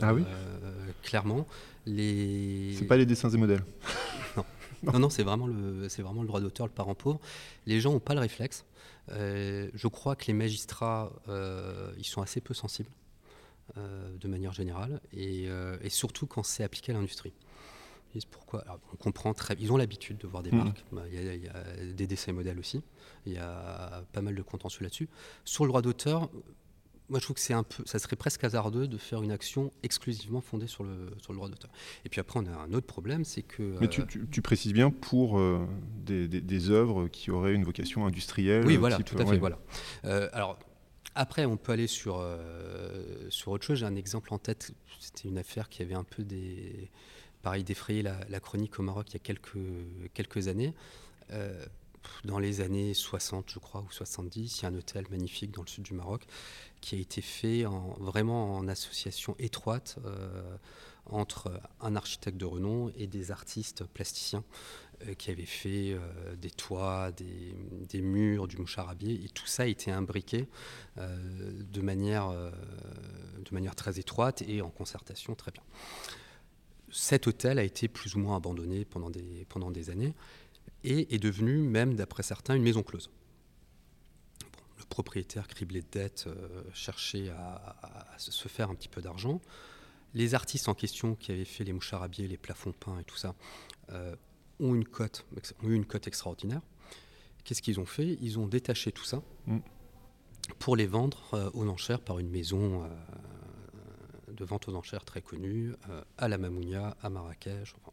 [0.02, 0.24] Ah oui?
[1.04, 1.46] Clairement,
[1.86, 2.74] les...
[2.78, 3.64] C'est pas les dessins et modèles.
[4.82, 7.20] Non, non, c'est vraiment, le, c'est vraiment le droit d'auteur, le parent pauvre.
[7.66, 8.64] Les gens n'ont pas le réflexe.
[9.12, 12.88] Euh, je crois que les magistrats, euh, ils sont assez peu sensibles,
[13.78, 17.34] de manière générale, et, euh, et surtout quand c'est appliqué à l'industrie.
[18.16, 18.62] Ils pourquoi?
[18.62, 20.58] Alors, On comprend très Ils ont l'habitude de voir des Mhm.
[20.64, 20.84] marques.
[20.92, 22.82] Bah, Il y, a- il y a des dessins modèles aussi.
[23.28, 25.08] Il y a pas mal de contentieux là-dessus.
[25.46, 26.30] Sur le droit d'auteur,
[27.10, 29.72] moi je trouve que c'est un peu, ça serait presque hasardeux de faire une action
[29.84, 31.70] exclusivement fondée sur le, sur le droit d'auteur.
[32.04, 33.78] Et puis après, on a un autre problème, c'est que.
[33.80, 35.68] Mais euh, tu, tu- tu précises bien pour euh,
[36.04, 38.66] des, des- des œuvres qui auraient une vocation industrielle.
[38.66, 39.32] Oui, euh, voilà, type- tout à fait.
[39.34, 39.38] ouais.
[39.38, 39.60] Voilà.
[40.06, 40.58] Euh, alors,
[41.16, 43.80] après, on peut aller sur, euh, sur autre chose.
[43.80, 44.72] J'ai un exemple en tête.
[45.00, 46.90] C'était une affaire qui avait un peu des,
[47.42, 49.58] pareil, défrayé la, chronique au Maroc il y a quelques,
[50.14, 50.74] quelques années.
[51.32, 51.66] Euh,
[52.24, 55.62] dans les années 60, je crois, ou 70, il y a un hôtel magnifique dans
[55.62, 56.26] le sud du Maroc
[56.82, 60.58] qui a été fait en, vraiment en association étroite euh,
[61.06, 64.44] entre un architecte de renom et des artistes plasticiens
[65.18, 69.92] qui avaient fait euh, des toits, des, murs, du moucharabier, et tout ça a été
[69.92, 70.48] imbriqué
[70.98, 72.52] euh, de, manière, euh,
[73.44, 75.64] de manière très étroite et en concertation très bien.
[76.92, 80.16] Cet hôtel a été plus ou moins abandonné pendant des, pendant des années
[80.84, 83.10] et est devenu, même d'après certains, une maison close.
[84.78, 87.78] Le propriétaire criblé de dettes euh, cherchait à,
[88.18, 89.42] se faire un petit peu d'argent.
[90.14, 93.36] Les artistes en question qui avaient fait les moucharabiers, les plafonds peints et tout ça,
[93.92, 94.16] euh,
[94.60, 95.26] ont, une cote,
[95.64, 96.62] ont eu une cote extraordinaire.
[97.44, 98.18] Qu'est-ce qu'ils ont fait?
[98.22, 99.60] Ils ont détaché tout ça Mm.
[100.60, 102.88] pour les vendre euh, aux enchères par une maison euh,
[104.34, 107.74] de vente aux enchères très connue, euh, à la Mamounia, à Marrakech.
[107.82, 107.92] enfin.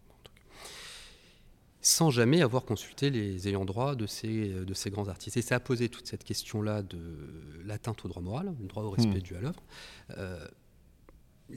[1.82, 5.36] Sans jamais avoir consulté les ayants droit de ces, de ces grands artistes.
[5.36, 6.98] Et ça a posé toute cette question-là de
[7.64, 9.22] l'atteinte au droit moral, le droit au respect Mm.
[9.22, 9.62] dû à l'œuvre.
[10.18, 10.46] Euh,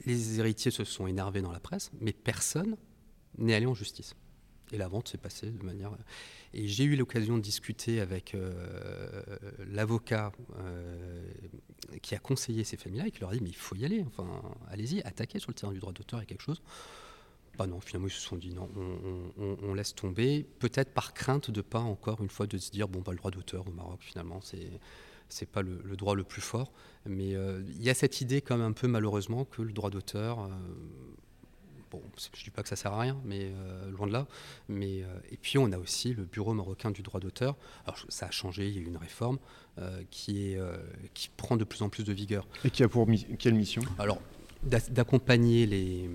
[0.06, 2.76] les héritiers se sont énervés dans la presse, mais personne
[3.38, 4.14] n'est allé en justice.
[4.72, 5.90] Et la vente s'est passée de manière.
[6.54, 9.22] Et j'ai eu l'occasion de discuter avec euh,
[9.66, 11.28] l'avocat euh,
[12.02, 14.04] qui a conseillé ces familles-là et qui leur a dit Mais il faut y aller,
[14.06, 16.62] enfin, allez-y, attaquez sur le terrain du droit d'auteur et quelque chose.
[17.58, 18.70] Bah non, finalement, ils se sont dit non,
[19.36, 23.00] on, laisse tomber, peut-être par crainte de pas encore une fois de se dire bon,
[23.00, 24.70] bah, le droit d'auteur au Maroc, finalement, c'est
[25.32, 26.72] c'est pas le, droit le plus fort.
[27.06, 30.50] Mais euh, il y a cette idée, comme un peu malheureusement, que le droit d'auteur,
[31.90, 32.02] bon,
[32.34, 34.26] je dis pas que ça sert à rien, mais euh, loin de là.
[34.68, 37.56] Mais, euh, et puis on a aussi le Bureau marocain du droit d'auteur.
[37.86, 39.38] Alors ça a changé, il y a eu une réforme
[39.78, 40.60] euh, qui, est,
[41.14, 42.46] qui prend de plus en plus de vigueur.
[42.64, 43.82] Et qui a pour mi- quelle mission?
[43.98, 44.20] Alors,
[44.62, 46.08] d'accompagner les,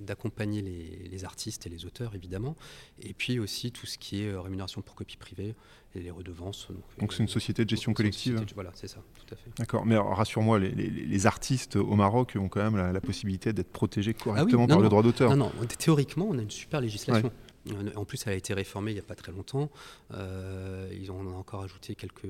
[0.00, 2.56] d'accompagner les, les artistes et les auteurs, évidemment,
[3.00, 5.54] et puis aussi tout ce qui est euh, rémunération pour copie privée
[5.94, 6.68] et les redevances.
[6.98, 9.50] Donc c'est une société de gestion collective de- Voilà, c'est ça, tout à fait.
[9.58, 13.52] D'accord, mais rassure-moi, les, les- les artistes au Maroc ont quand même la, la possibilité
[13.52, 14.82] d'être protégés Ah correctement non, par non.
[14.82, 15.36] le droit d'auteur.
[15.36, 17.28] Non, non, théoriquement, on a une super législation.
[17.28, 17.51] Euh,
[17.96, 19.70] En plus, elle a été réformée il n'y a pas très longtemps.
[20.12, 22.26] Euh, ils ont encore ajouté quelques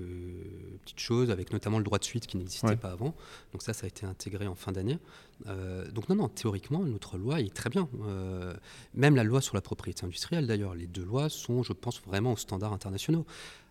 [0.84, 2.76] petites choses, avec notamment le droit de suite qui n'existait Ouais.
[2.76, 3.14] pas avant.
[3.52, 4.98] Donc ça, ça a été intégré en fin d'année.
[5.46, 7.88] Euh, donc non, non, théoriquement, notre loi est très bien.
[8.06, 8.54] Euh,
[8.94, 12.32] même la loi sur la propriété industrielle, d'ailleurs, les deux lois sont, je pense, vraiment
[12.32, 13.24] aux standards internationaux.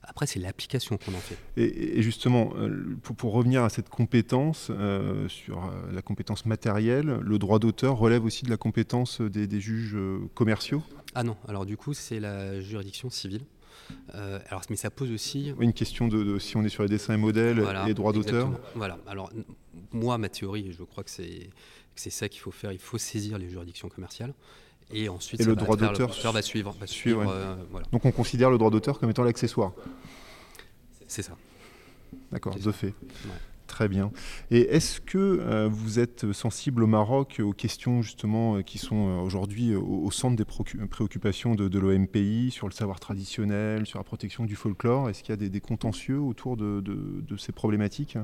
[0.04, 1.38] Après, c'est l'application qu'on en fait.
[1.58, 6.48] Et, et justement, euh, pour, pour revenir à cette compétence, euh, sur euh, la compétence
[6.48, 10.82] matérielle, le droit d'auteur relève aussi de la compétence des, des juges euh, commerciaux?
[11.16, 13.42] Ah non, alors du coup, c'est la juridiction civile.
[14.16, 16.90] Euh, alors, mais ça pose aussi Une question de, de si on est sur les
[16.90, 18.52] dessins et modèles Voilà, et les droits d'auteur.
[18.76, 18.98] Voilà.
[19.08, 19.32] Alors,
[19.92, 21.50] moi, ma théorie, je crois que c'est
[21.96, 22.72] c'est ça qu'il faut faire.
[22.72, 24.34] Il faut saisir les juridictions commerciales.
[24.94, 26.76] Et ensuite, Et le droit d'auteur va suivre.
[26.80, 27.28] Va suivre, ouais.
[27.30, 27.86] euh, voilà.
[27.92, 29.72] Donc on considère le droit d'auteur comme étant l'accessoire.
[31.08, 31.38] C'est ça.
[32.32, 32.88] D'accord, de fait.
[32.88, 33.32] Ouais.
[33.72, 34.12] Très bien.
[34.52, 39.08] Et est-ce que euh, vous êtes sensible au Maroc aux questions justement euh, qui sont
[39.08, 44.44] euh, aujourd'hui au, centre des préoccupations de, l'OMPI, sur le savoir traditionnel, sur la protection
[44.44, 45.10] du folklore?
[45.10, 48.18] Est-ce qu'il y a des, des contentieux autour de, ces problématiques?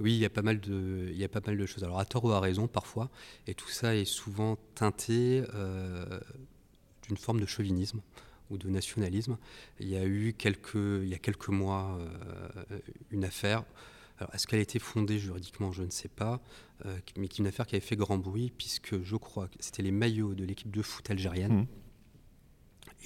[0.00, 1.82] Oui, il y a pas mal de, choses.
[1.82, 3.08] Alors à tort ou à raison parfois,
[3.46, 5.42] et tout ça est souvent teinté
[7.08, 8.02] d'une forme de chauvinisme
[8.50, 9.38] ou de nationalisme.
[9.80, 10.34] Il y a eu
[10.74, 11.98] il y a quelques mois
[13.10, 13.64] une affaire.
[14.18, 16.40] Alors est-ce qu'elle a été fondée juridiquement Je ne sais pas,
[16.86, 19.54] euh, mais qui est une affaire qui avait fait grand bruit puisque je crois que
[19.60, 21.52] c'était les maillots de l'équipe de foot algérienne.
[21.52, 21.66] Mhm.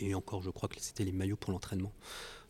[0.00, 1.92] Et encore, je crois que c'était les maillots pour l'entraînement.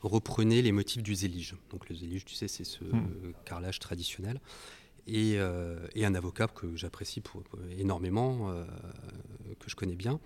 [0.02, 1.56] Reprenaient les motifs du zélige.
[1.70, 3.32] Donc le zélige, tu sais, c'est ce Mhm.
[3.44, 4.40] carrelage traditionnel.
[5.06, 7.22] Et, euh, et un avocat que j'apprécie
[7.78, 8.64] énormément, euh,
[9.58, 10.20] que je connais bien,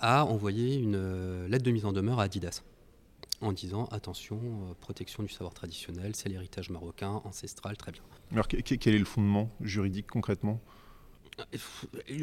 [0.00, 2.62] a envoyé une lettre de mise en demeure à Adidas
[3.40, 8.02] en disant attention, euh, protection du savoir traditionnel, c'est l'héritage marocain, ancestral, très bien.
[8.32, 10.60] Alors que- que- quel est le fondement juridique concrètement?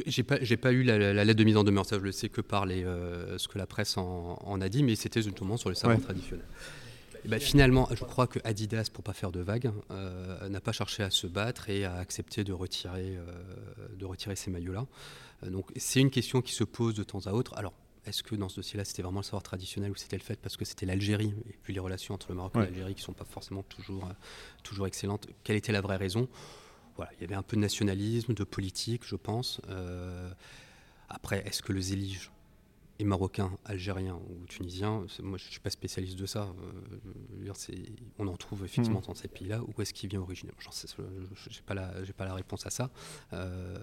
[0.07, 2.03] J'ai pas, j'ai pas eu la, la- la lettre de mise en demeure, ça je
[2.03, 4.95] le sais que par les, euh, ce que la presse en, en a dit, mais
[4.95, 6.03] c'était justement sur le savoir Ouais.
[6.03, 6.45] traditionnel.
[7.23, 10.73] Et ben, finalement, je crois que Adidas, pour pas faire de vagues, euh, n'a pas
[10.73, 13.25] cherché à se battre et a accepté de retirer, euh,
[13.97, 14.85] de retirer ces maillots-là.
[15.43, 17.53] Euh, donc c'est une question qui se pose de temps à autre.
[17.57, 17.73] Alors,
[18.05, 20.57] est-ce que dans ce dossier-là, c'était vraiment le savoir traditionnel ou c'était le fait parce
[20.57, 23.13] que c'était l'Algérie et puis les relations entre le Maroc et l'Algérie qui ne sont
[23.13, 24.07] pas forcément toujours,
[24.63, 25.27] toujours excellentes.
[25.43, 26.27] Quelle était la vraie raison?
[26.95, 29.61] Voilà, il y avait un peu de nationalisme, de politique, je pense.
[31.09, 32.31] après, est-ce que le zélige
[32.99, 36.53] et marocains, algériens ou tunisiens, moi je ne suis pas spécialiste de ça.
[37.43, 37.51] Euh,
[38.17, 39.07] on en trouve effectivement mmh.
[39.07, 39.61] dans ces pays-là.
[39.61, 42.89] Où est-ce qu'il vient originalement Je n'ai pas, la, pas la réponse à ça.
[43.33, 43.77] Euh,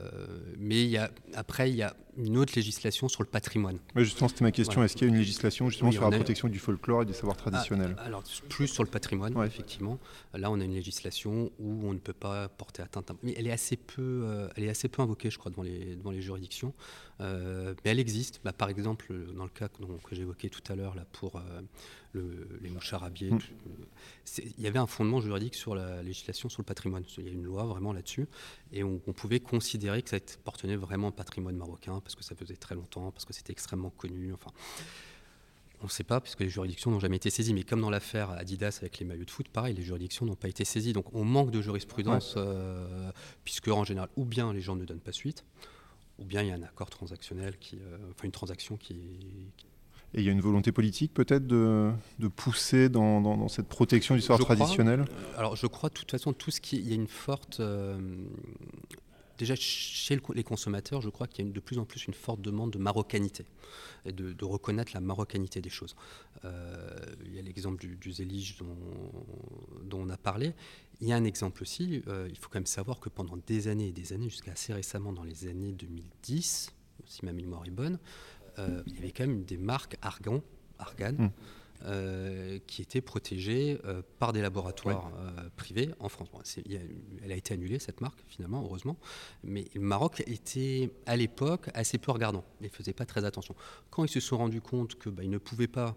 [0.59, 3.79] mais y a, après, il y a une autre législation sur le patrimoine.
[3.97, 4.83] justement, c'était ma question.
[4.83, 7.37] Est-ce qu'il y a une législation justement sur la protection du folklore et des savoirs
[7.37, 7.95] traditionnels?
[7.99, 9.99] Ah, Alors, plus sur le patrimoine, effectivement.
[10.35, 13.11] Là, on a une législation où on ne peut pas porter atteinte.
[13.11, 13.15] À...
[13.23, 15.97] Mais elle est assez peu, euh, elle est assez peu invoquée, je crois, devant les,
[15.97, 16.75] devant les juridictions.
[17.23, 18.41] Mais elle existe.
[18.45, 22.71] Bah, par exemple, dans le cas que j'évoquais tout à l'heure là pour euh, les
[22.71, 23.41] mouches arabiées, mm.
[24.39, 27.05] il y avait un fondement juridique sur la législation sur le patrimoine.
[27.19, 28.29] Il y a une loi vraiment là-dessus,
[28.73, 32.57] et on, pouvait considérer que ça appartenait vraiment au patrimoine marocain parce que ça faisait
[32.57, 34.33] très longtemps, parce que c'était extrêmement connu.
[34.33, 34.51] Enfin,
[35.83, 37.55] on ne sait pas, puisque les juridictions n'ont jamais été saisies.
[37.55, 40.49] Mais comme dans l'affaire Adidas avec les maillots de foot, pareil, les juridictions n'ont pas
[40.49, 40.93] été saisies.
[40.93, 43.11] Donc on manque de jurisprudence, euh,
[43.45, 45.45] puisque en général, ou bien les gens ne donnent pas suite,
[46.23, 48.95] ou bien il y a un accord transactionnel, qui, euh, enfin une transaction qui,
[50.15, 54.15] Et il y a une volonté politique peut-être de, de, pousser dans, dans, cette protection
[54.15, 56.93] du savoir traditionnel euh, Alors je crois de toute façon, tout ce qui, il y
[56.93, 57.61] a une forte...
[57.61, 57.99] Euh,
[59.43, 62.41] déjà chez les consommateurs, je crois qu'il y a de plus en plus une forte
[62.41, 63.45] demande de marocanité
[64.05, 65.97] et de, reconnaître la marocanité des choses.
[66.45, 68.13] il y a l'exemple du, du
[69.85, 70.55] dont, on a parlé.
[71.01, 73.67] Il y a un exemple aussi, euh, il faut quand même savoir que pendant des
[73.67, 76.71] années et des années, jusqu'à assez récemment dans les années 2010,
[77.05, 77.99] si ma mémoire est bonne,
[78.59, 80.43] euh, il y avait quand même des marques argan,
[80.79, 81.31] argan, hmm.
[81.85, 83.79] Euh, qui étaient protégées
[84.19, 85.11] par des laboratoires
[85.57, 86.59] privés en France.
[86.67, 88.97] elle a été annulée, cette marque, finalement, heureusement.
[89.43, 92.45] Mais le Maroc était, à l'époque, assez peu regardant.
[92.61, 93.55] Il ne faisait pas très attention.
[93.91, 95.97] Quand ils se sont rendus compte qu'ils bah, ne pouvaient pas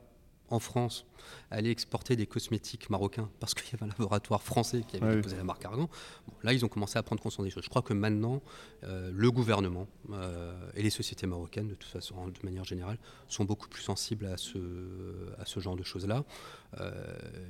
[0.50, 1.06] en France
[1.52, 5.38] aller exporter des cosmétiques marocains parce qu'il y avait un laboratoire français qui avait déposé
[5.38, 5.90] la marque Argan.
[6.44, 7.64] là, ils ont commencé à prendre conscience des choses.
[7.64, 8.42] Je crois que maintenant,
[8.84, 13.46] euh, le gouvernement euh, et les sociétés marocaines, de toute façon, de manière générale, sont
[13.46, 14.60] beaucoup plus sensibles à ce,
[15.40, 16.24] à ce genre de choses-là.
[16.80, 16.92] Euh,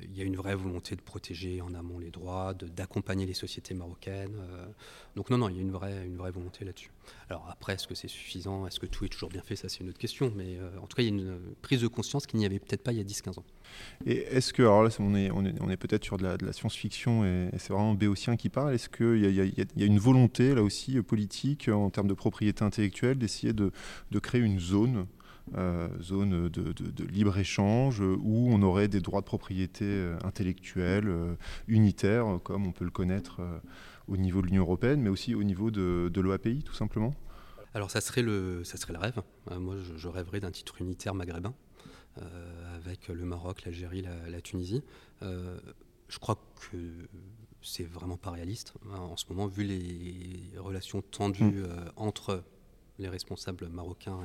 [0.04, 3.74] il y a une vraie volonté de protéger en amont les droits, d'accompagner les sociétés
[3.74, 4.36] marocaines.
[5.16, 6.92] donc non, non, il y a une vraie, une vraie volonté là-dessus.
[7.30, 8.68] Alors après, est-ce que c'est suffisant?
[8.68, 9.56] Est-ce que tout est toujours bien fait?
[9.56, 10.32] Ça, c'est une autre question.
[10.36, 12.84] Mais en tout cas, il y a une prise de conscience qu'il n'y avait peut-être
[12.84, 13.46] pas il y a 10-15 ans.
[14.06, 16.54] Et est-ce que, alors là, on est, on est, on est peut-être sur de la,
[16.54, 18.74] science-fiction et, c'est vraiment Béotien qui parle.
[18.74, 22.64] Est-ce qu'il y, y, y, a une volonté, là aussi, politique, en termes de propriété
[22.64, 23.72] intellectuelle, d'essayer de,
[24.12, 25.08] de, créer une zone
[25.56, 31.36] euh, zone de, de, libre-échange où on aurait des droits de propriété euh, intellectuelle euh,
[31.68, 33.42] unitaires, comme on peut le connaître
[34.08, 37.14] au niveau de l'Union européenne, mais aussi au niveau de, de l'OAPI, tout simplement
[37.74, 39.22] Alors, ça serait le, ça serait le rêve.
[39.60, 41.54] moi, je, je rêverais d'un titre unitaire maghrébin.
[42.22, 44.82] Euh, avec le Maroc, l'Algérie, la, Tunisie.
[45.22, 45.60] Euh,
[46.08, 46.38] je crois
[46.72, 46.78] que
[47.62, 51.66] c'est vraiment pas réaliste hein, en ce moment, vu les relations tendues mm.
[51.66, 52.44] euh, entre
[53.00, 54.20] les responsables marocains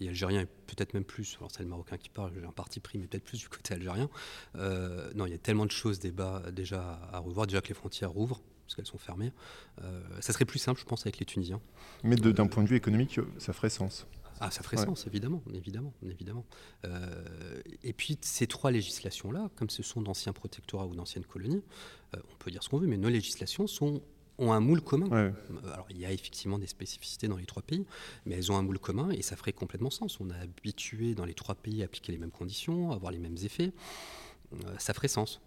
[0.00, 2.80] et, algériens, et peut-être même plus, alors c'est le marocain qui parle, j'ai un parti
[2.80, 4.08] pris, mais peut-être plus du côté algérien.
[4.54, 8.10] non, il y a tellement de choses débat, déjà à revoir, déjà que les frontières
[8.10, 9.32] rouvrent, parce qu'elles sont fermées.
[10.20, 11.60] ça serait plus simple, je pense, avec les Tunisiens.
[12.04, 14.06] Mais d'un point de vue économique, ça ferait sens.
[14.40, 16.44] Ah, ça ferait sens, évidemment, évidemment, évidemment.
[16.84, 21.62] Euh, et puis ces trois législations-là, comme ce sont d'anciens protectorats ou d'anciennes colonies,
[22.14, 24.00] euh, on peut dire ce qu'on veut, mais nos législations sont
[24.38, 25.08] ont un moule commun.
[25.12, 25.30] Euh,
[25.72, 27.86] alors il y a effectivement des spécificités dans les trois pays,
[28.26, 30.18] mais elles ont un moule commun et ça ferait complètement sens.
[30.20, 33.18] On a habitué dans les trois pays à appliquer les mêmes conditions, à avoir les
[33.18, 33.72] mêmes effets.
[34.78, 35.40] ça ferait sens.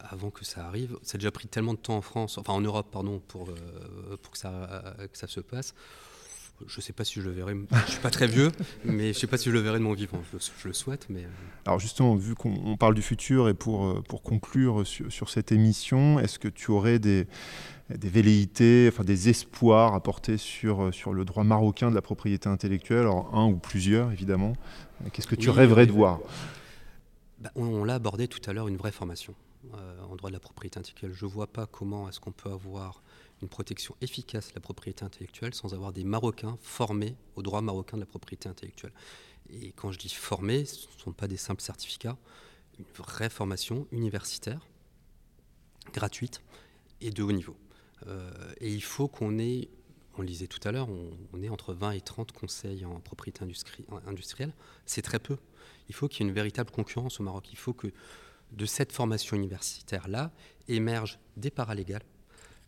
[0.00, 2.60] avant que ça arrive, ça a déjà pris tellement de temps en France, enfin en
[2.60, 3.52] Europe, pardon, pour,
[4.22, 5.74] pour que, ça, que ça se passe
[6.66, 7.54] je ne sais pas si je le verrai.
[7.86, 8.50] Je suis pas très vieux,
[8.84, 10.22] mais je ne sais pas si je le verrai de mon vivant.
[10.32, 11.24] Je, le souhaite, mais.
[11.24, 11.28] Euh.
[11.66, 16.18] Alors justement, vu qu'on parle du futur et pour euh, pour conclure sur, cette émission,
[16.18, 17.26] est-ce que tu aurais des
[17.90, 22.02] des velléités, enfin des espoirs à porter sur euh, sur le droit marocain de la
[22.02, 24.54] propriété intellectuelle, alors un ou plusieurs évidemment.
[25.12, 26.20] Qu'est-ce que tu rêverais de voir?
[27.38, 29.34] bah, On, l'a abordé tout à l'heure, une vraie formation
[29.72, 31.12] en droit de la propriété intellectuelle.
[31.14, 33.02] Je ne vois pas comment est-ce qu'on peut avoir
[33.42, 37.96] une protection efficace de la propriété intellectuelle sans avoir des Marocains formés au droit marocain
[37.96, 38.92] de la propriété intellectuelle.
[39.48, 42.16] Et quand je dis formés, ce ne sont pas des simples certificats,
[42.78, 44.66] une vraie formation universitaire,
[45.92, 46.42] gratuite
[47.00, 47.56] et de haut niveau.
[48.06, 49.68] Euh, et il faut qu'on ait,
[50.16, 53.42] on le disait tout à l'heure, on, est entre 20 et 30 conseils en propriété
[54.06, 54.54] industrielle.
[54.86, 55.36] C'est très peu.
[55.88, 57.48] Il faut qu'il y ait une véritable concurrence au Maroc.
[57.52, 57.88] Il faut que
[58.52, 60.30] de cette formation universitaire-là
[60.68, 62.02] émergent des paralégales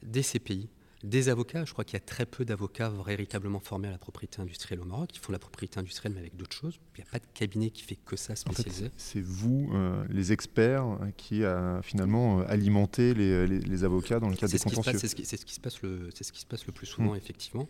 [0.02, 0.68] des CPI,
[1.02, 1.64] des avocats.
[1.64, 4.84] Je crois qu'il y a très peu d'avocats véritablement formés à la propriété industrielle au
[4.84, 5.10] Maroc.
[5.14, 6.78] Ils font la propriété industrielle, mais avec d'autres choses.
[6.96, 8.90] Il n'y a pas de cabinet qui fait que ça spécialisé.
[8.96, 14.36] c'est vous, euh, les experts, qui a finalement euh, alimenté les, les, avocats dans le
[14.36, 14.98] cadre des contentieux.
[14.98, 17.16] C'est ce, qui se passe le, c'est ce qui se passe le plus souvent, mmh.
[17.16, 17.68] effectivement.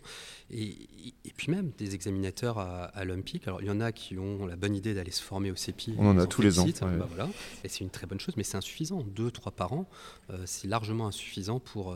[0.51, 0.87] Et,
[1.25, 3.47] et, puis même des examinateurs à, à l'OMPIC.
[3.47, 5.95] Alors il y en a qui ont la bonne idée d'aller se former au CEPI.
[5.97, 6.67] On en a tous les ans.
[6.81, 7.29] Bah, voilà.
[7.63, 9.01] Et c'est une très bonne chose, mais c'est insuffisant.
[9.03, 9.87] Deux, trois par an,
[10.29, 11.95] euh, c'est largement insuffisant pour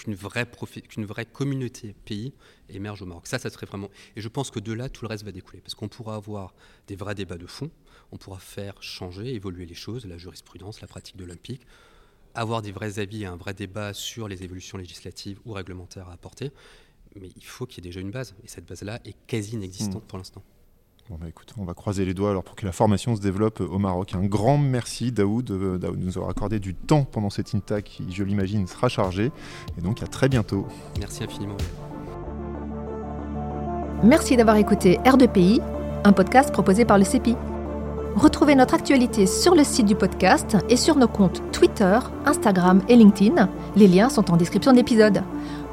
[0.00, 0.46] qu'une vraie,
[0.88, 2.32] qu'une vraie communauté pays
[2.68, 3.26] émerge au Maroc.
[3.26, 3.90] Ça, ça serait vraiment.
[4.16, 5.60] Et je pense que de là, tout le reste va découler.
[5.60, 6.54] Parce qu'on pourra avoir
[6.86, 7.70] des vrais débats de fond,
[8.12, 11.66] on pourra faire changer, évoluer les choses, la jurisprudence, la pratique de l'Olympique,
[12.34, 16.12] avoir des vrais avis et un vrai débat sur les évolutions législatives ou réglementaires à
[16.12, 16.50] apporter.
[17.16, 18.34] Mais il faut qu'il y ait déjà une base.
[18.44, 20.06] Et cette base-là est quasi inexistante mmh.
[20.06, 20.42] pour l'instant.
[21.08, 23.60] Bon bah écoute, on va croiser les doigts alors pour que la formation se développe
[23.60, 24.14] au Maroc.
[24.14, 28.12] Un grand merci Daoud, euh, Daoud nous avoir accordé du temps pendant cette INTA qui,
[28.12, 29.32] je l'imagine, sera chargée.
[29.76, 30.66] Et donc à très bientôt.
[31.00, 31.56] Merci infiniment.
[34.04, 35.60] Merci d'avoir écouté R2PI,
[36.04, 37.36] un podcast proposé par le CEPI.
[38.16, 42.96] Retrouvez notre actualité sur le site du podcast et sur nos comptes Twitter, Instagram et
[42.96, 43.48] LinkedIn.
[43.76, 45.22] Les liens sont en description de l'épisode.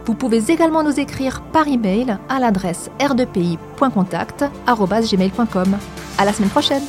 [0.07, 5.77] Vous pouvez également nous écrire par email à l'adresse r2pi.contact@gmail.com.
[6.17, 6.83] À la semaine prochaine.